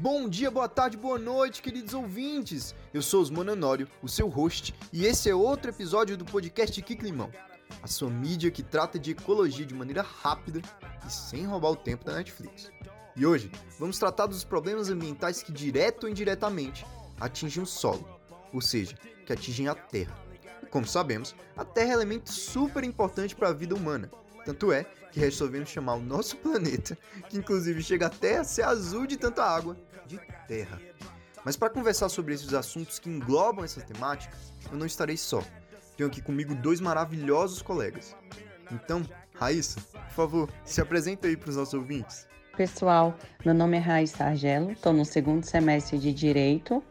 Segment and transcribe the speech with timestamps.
[0.00, 2.74] Bom dia, boa tarde, boa noite, queridos ouvintes!
[2.92, 7.04] Eu sou Osmano Mononório, o seu host, e esse é outro episódio do podcast Kik
[7.04, 7.30] Limão,
[7.82, 10.62] a sua mídia que trata de ecologia de maneira rápida
[11.06, 12.72] e sem roubar o tempo da Netflix.
[13.14, 16.86] E hoje vamos tratar dos problemas ambientais que, direto ou indiretamente,
[17.20, 18.08] atingem o solo,
[18.54, 18.96] ou seja,
[19.26, 20.16] que atingem a Terra.
[20.70, 24.10] Como sabemos, a Terra é um elemento super importante para a vida humana,
[24.44, 26.96] tanto é que resolvemos chamar o nosso planeta,
[27.28, 29.76] que inclusive chega até a ser azul de tanta água,
[30.06, 30.80] de Terra.
[31.44, 34.36] Mas para conversar sobre esses assuntos que englobam essa temática,
[34.70, 35.42] eu não estarei só.
[35.96, 38.14] Tenho aqui comigo dois maravilhosos colegas.
[38.70, 39.02] Então,
[39.34, 42.28] Raíssa, por favor, se apresenta aí para os nossos ouvintes.
[42.56, 46.82] Pessoal, meu nome é Raíssa Argelo, estou no segundo semestre de Direito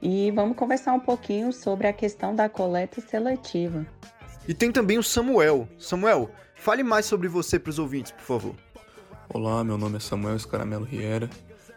[0.00, 3.86] e vamos conversar um pouquinho sobre a questão da coleta seletiva.
[4.48, 5.68] E tem também o Samuel.
[5.78, 8.54] Samuel, fale mais sobre você para os ouvintes, por favor.
[9.28, 11.30] Olá, meu nome é Samuel Escaramelo Riera,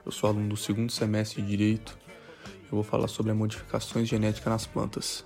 [0.06, 1.98] eu sou aluno do segundo semestre de Direito.
[2.46, 5.26] Eu vou falar sobre as modificações genéticas nas plantas.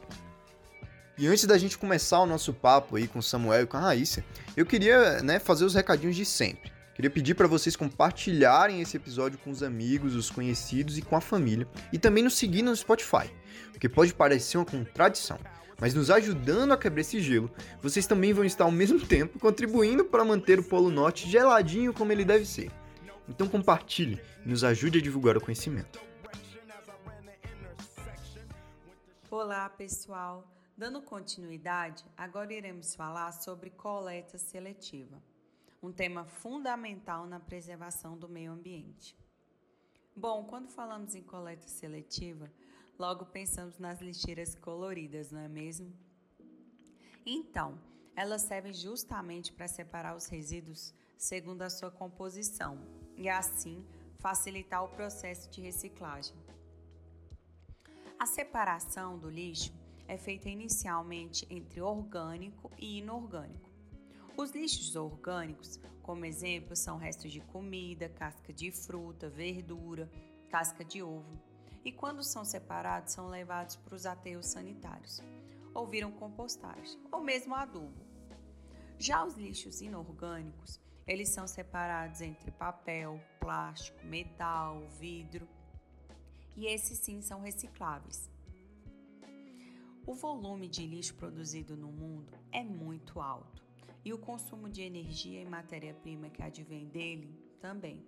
[1.18, 3.80] E antes da gente começar o nosso papo aí com o Samuel e com a
[3.80, 4.24] Raíssa,
[4.56, 6.72] eu queria né, fazer os recadinhos de sempre.
[6.98, 11.22] Queria pedir para vocês compartilharem esse episódio com os amigos, os conhecidos e com a
[11.22, 11.67] família.
[11.94, 13.31] E também nos seguir no Spotify,
[13.70, 15.38] porque pode parecer uma contradição,
[15.80, 17.52] mas nos ajudando a quebrar esse gelo,
[17.84, 22.12] vocês também vão estar ao mesmo tempo contribuindo para manter o Polo Norte geladinho como
[22.12, 22.72] ele deve ser.
[23.30, 26.02] Então compartilhe e nos ajude a divulgar o conhecimento.
[29.30, 30.52] Olá, pessoal.
[30.76, 35.22] Dando continuidade, agora iremos falar sobre coleta seletiva
[35.88, 39.18] um tema fundamental na preservação do meio ambiente.
[40.14, 42.52] Bom, quando falamos em coleta seletiva,
[43.00, 45.94] logo pensamos nas lixeiras coloridas, não é mesmo?
[47.26, 47.80] Então,
[48.18, 52.78] elas servem justamente para separar os resíduos segundo a sua composição
[53.16, 53.86] e assim
[54.17, 56.36] facilitar o processo de reciclagem.
[58.20, 59.73] A separação do lixo
[60.06, 63.77] é feita inicialmente entre orgânico e inorgânico.
[64.37, 70.08] Os lixos orgânicos, como exemplo, são restos de comida, casca de fruta, verdura,
[70.48, 71.42] casca de ovo.
[71.83, 75.23] E quando são separados, são levados para os aterros sanitários,
[75.73, 78.05] ou viram compostagem, ou mesmo adubo.
[78.99, 85.48] Já os lixos inorgânicos, eles são separados entre papel, plástico, metal, vidro,
[86.55, 88.30] e esses sim são recicláveis.
[90.05, 93.67] O volume de lixo produzido no mundo é muito alto
[94.08, 97.30] e o consumo de energia e matéria-prima que advém dele
[97.60, 98.02] também.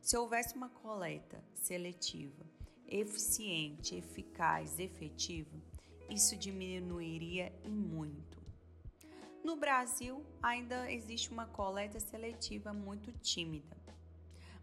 [0.00, 2.42] Se houvesse uma coleta seletiva,
[2.88, 5.54] eficiente, eficaz, efetiva,
[6.08, 8.40] isso diminuiria em muito.
[9.44, 13.76] No Brasil, ainda existe uma coleta seletiva muito tímida,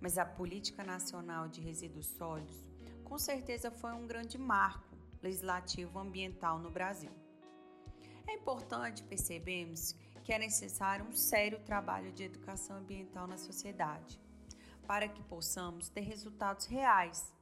[0.01, 2.73] mas a Política Nacional de Resíduos Sólidos
[3.03, 7.11] com certeza foi um grande marco legislativo ambiental no Brasil.
[8.27, 14.17] É importante percebermos que é necessário um sério trabalho de educação ambiental na sociedade,
[14.87, 17.33] para que possamos ter resultados reais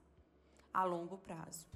[0.74, 1.70] a longo prazo.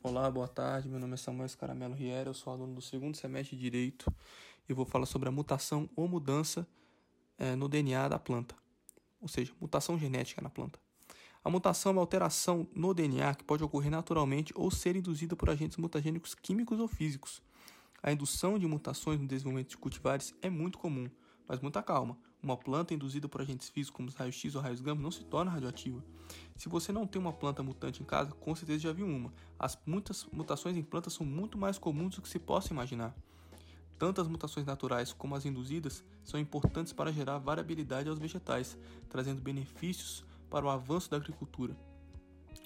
[0.00, 0.88] Olá, boa tarde.
[0.88, 4.14] Meu nome é Samuel Caramelo Riera, eu sou aluno do segundo semestre de Direito
[4.68, 6.68] e vou falar sobre a mutação ou mudança
[7.38, 8.54] é, no DNA da planta,
[9.20, 10.83] ou seja, mutação genética na planta.
[11.44, 15.50] A mutação é uma alteração no DNA que pode ocorrer naturalmente ou ser induzida por
[15.50, 17.42] agentes mutagênicos químicos ou físicos.
[18.02, 21.06] A indução de mutações no desenvolvimento de cultivares é muito comum,
[21.46, 22.16] mas muita calma.
[22.42, 26.02] Uma planta induzida por agentes físicos como raios-x ou raios gama não se torna radioativa.
[26.56, 29.30] Se você não tem uma planta mutante em casa, com certeza já viu uma.
[29.58, 33.14] As muitas mutações em plantas são muito mais comuns do que se possa imaginar.
[33.98, 38.78] Tanto as mutações naturais como as induzidas são importantes para gerar variabilidade aos vegetais,
[39.10, 40.24] trazendo benefícios
[40.54, 41.76] para o avanço da agricultura.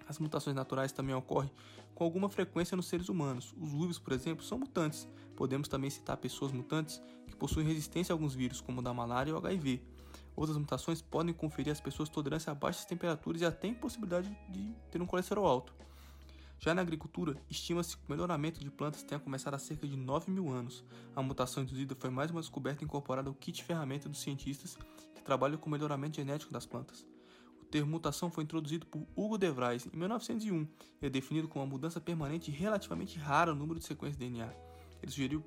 [0.06, 1.50] As mutações naturais também ocorrem
[1.94, 3.54] com alguma frequência nos seres humanos.
[3.58, 5.08] Os ruivos, por exemplo, são mutantes.
[5.34, 9.34] Podemos também citar pessoas mutantes que possuem resistência a alguns vírus, como o da malária
[9.34, 9.82] ou HIV.
[10.36, 15.00] Outras mutações podem conferir às pessoas tolerância a baixas temperaturas e até impossibilidade de ter
[15.00, 15.74] um colesterol alto.
[16.58, 20.30] Já na agricultura, estima-se que o melhoramento de plantas tenha começado há cerca de 9
[20.30, 20.84] mil anos.
[21.16, 24.76] A mutação induzida foi mais uma descoberta incorporada ao kit ferramenta dos cientistas
[25.14, 27.06] que trabalham com o melhoramento genético das plantas
[27.70, 30.66] termo mutação foi introduzido por Hugo de Vries em 1901
[31.02, 34.52] e é definido como uma mudança permanente relativamente rara no número de sequências de DNA.
[35.02, 35.44] Ele sugeriu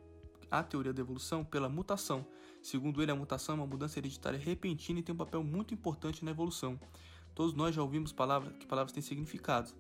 [0.50, 2.26] a teoria da evolução pela mutação.
[2.62, 6.24] Segundo ele, a mutação é uma mudança hereditária repentina e tem um papel muito importante
[6.24, 6.80] na evolução.
[7.34, 9.74] Todos nós já ouvimos palavras, que palavras têm significados,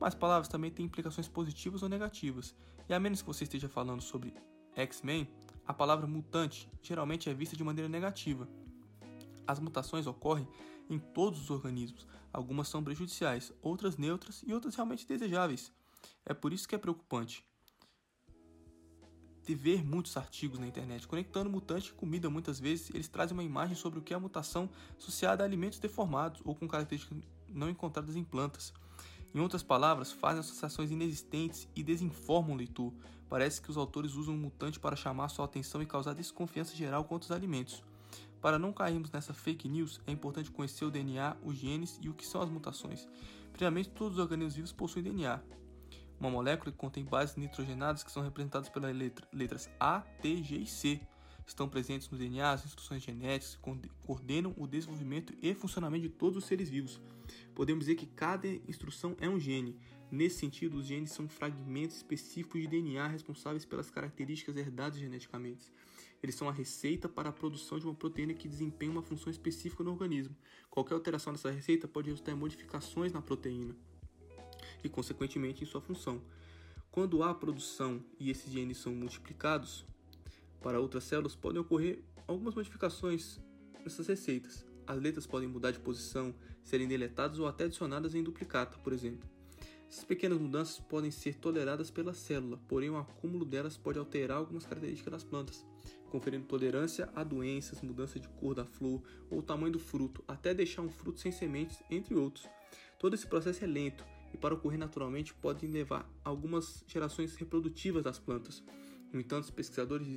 [0.00, 2.54] mas palavras também têm implicações positivas ou negativas.
[2.88, 4.34] E a menos que você esteja falando sobre
[4.74, 5.28] X-Men,
[5.66, 8.48] a palavra mutante geralmente é vista de maneira negativa.
[9.46, 10.48] As mutações ocorrem
[10.88, 12.06] em todos os organismos.
[12.32, 15.72] Algumas são prejudiciais, outras neutras e outras realmente desejáveis.
[16.24, 17.44] É por isso que é preocupante
[19.44, 22.30] de ver muitos artigos na internet conectando mutante e comida.
[22.30, 25.78] Muitas vezes eles trazem uma imagem sobre o que é a mutação associada a alimentos
[25.78, 27.18] deformados ou com características
[27.48, 28.72] não encontradas em plantas.
[29.34, 32.92] Em outras palavras, fazem associações inexistentes e desinformam o leitor.
[33.28, 37.04] Parece que os autores usam um mutante para chamar sua atenção e causar desconfiança geral
[37.04, 37.82] contra os alimentos.
[38.44, 42.12] Para não cairmos nessa fake news, é importante conhecer o DNA, os genes e o
[42.12, 43.08] que são as mutações.
[43.50, 45.42] Primeiramente, todos os organismos vivos possuem DNA,
[46.20, 50.56] uma molécula que contém bases nitrogenadas que são representadas pelas letra, letras A, T, G
[50.58, 51.00] e C.
[51.46, 56.36] Estão presentes no DNA as instruções genéticas que coordenam o desenvolvimento e funcionamento de todos
[56.36, 57.00] os seres vivos.
[57.54, 59.74] Podemos dizer que cada instrução é um gene.
[60.10, 65.72] Nesse sentido, os genes são fragmentos específicos de DNA responsáveis pelas características herdadas geneticamente.
[66.24, 69.84] Eles são a receita para a produção de uma proteína que desempenha uma função específica
[69.84, 70.34] no organismo.
[70.70, 73.76] Qualquer alteração dessa receita pode resultar em modificações na proteína
[74.82, 76.22] e, consequentemente, em sua função.
[76.90, 79.84] Quando há produção e esses genes são multiplicados
[80.62, 83.38] para outras células, podem ocorrer algumas modificações
[83.82, 84.64] nessas receitas.
[84.86, 89.28] As letras podem mudar de posição, serem deletadas ou até adicionadas em duplicata, por exemplo.
[89.94, 94.66] Essas pequenas mudanças podem ser toleradas pela célula, porém o acúmulo delas pode alterar algumas
[94.66, 95.64] características das plantas,
[96.10, 99.00] conferindo tolerância a doenças, mudança de cor da flor
[99.30, 102.48] ou tamanho do fruto, até deixar um fruto sem sementes, entre outros.
[102.98, 108.18] Todo esse processo é lento e para ocorrer naturalmente podem levar algumas gerações reprodutivas das
[108.18, 108.64] plantas.
[109.12, 110.08] No entanto, os pesquisadores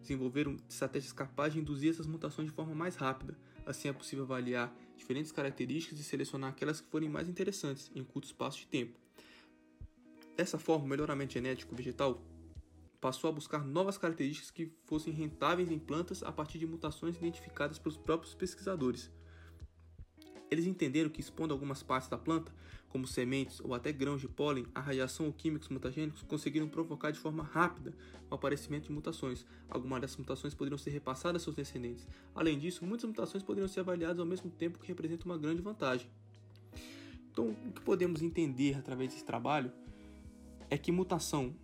[0.00, 3.38] desenvolveram estratégias capazes de induzir essas mutações de forma mais rápida.
[3.64, 8.26] Assim é possível avaliar diferentes características e selecionar aquelas que forem mais interessantes em curto
[8.26, 8.98] espaço de tempo.
[10.36, 12.22] Dessa forma, o melhoramento genético vegetal
[13.00, 17.78] passou a buscar novas características que fossem rentáveis em plantas a partir de mutações identificadas
[17.78, 19.10] pelos próprios pesquisadores.
[20.50, 22.52] Eles entenderam que expondo algumas partes da planta,
[22.88, 27.18] como sementes ou até grãos de pólen, a radiação ou químicos mutagênicos conseguiram provocar de
[27.18, 27.92] forma rápida
[28.30, 29.44] o aparecimento de mutações.
[29.68, 32.06] Algumas dessas mutações poderiam ser repassadas a seus descendentes.
[32.34, 36.08] Além disso, muitas mutações poderiam ser avaliadas ao mesmo tempo, que representa uma grande vantagem.
[37.30, 39.70] Então, o que podemos entender através desse trabalho
[40.70, 41.54] é que mutação,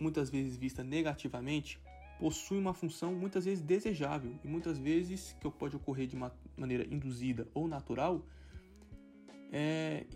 [0.00, 1.78] muitas vezes vista negativamente,
[2.18, 6.86] possui uma função muitas vezes desejável e muitas vezes que pode ocorrer de uma maneira
[6.92, 8.24] induzida ou natural,
[9.52, 10.06] é,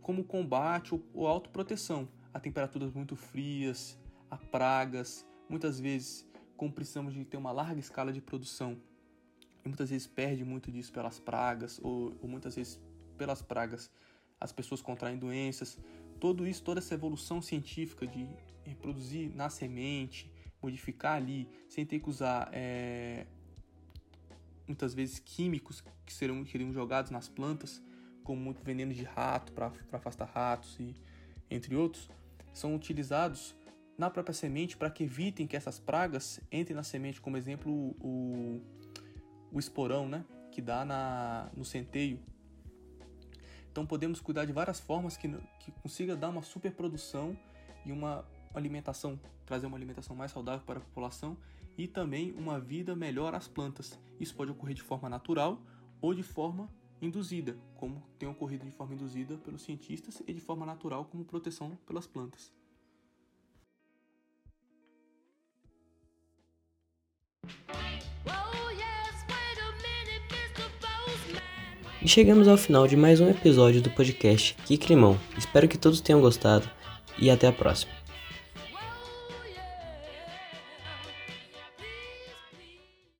[0.00, 3.98] como combate ou, ou autoproteção a temperaturas muito frias,
[4.30, 6.26] a pragas, muitas vezes
[6.56, 8.80] como precisamos de ter uma larga escala de produção
[9.64, 12.80] e muitas vezes perde muito disso pelas pragas ou, ou muitas vezes
[13.16, 13.90] pelas pragas
[14.40, 15.78] as pessoas contraem doenças.
[16.18, 18.28] Tudo isso, toda essa evolução científica de
[18.64, 23.26] reproduzir na semente, modificar ali, sem ter que usar é,
[24.66, 27.82] muitas vezes químicos que serão, seriam jogados nas plantas,
[28.22, 30.94] como muito veneno de rato para afastar ratos e
[31.50, 32.08] entre outros,
[32.52, 33.54] são utilizados
[33.96, 37.70] na própria semente para que evitem que essas pragas entrem na semente, como exemplo
[38.00, 38.60] o,
[39.50, 42.18] o esporão, né, que dá na, no centeio.
[43.70, 45.28] Então podemos cuidar de várias formas que,
[45.60, 47.36] que consiga dar uma superprodução
[47.84, 51.36] e uma alimentação, trazer uma alimentação mais saudável para a população
[51.76, 53.98] e também uma vida melhor às plantas.
[54.20, 55.60] Isso pode ocorrer de forma natural
[56.00, 56.68] ou de forma
[57.00, 61.76] induzida, como tem ocorrido de forma induzida pelos cientistas e de forma natural como proteção
[61.86, 62.52] pelas plantas.
[72.00, 75.16] E chegamos ao final de mais um episódio do podcast Que Climão.
[75.38, 76.68] Espero que todos tenham gostado
[77.16, 78.01] e até a próxima.